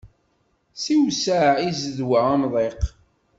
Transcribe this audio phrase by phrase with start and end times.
[0.83, 2.81] Siwseɛ i zzedwa amḍiq.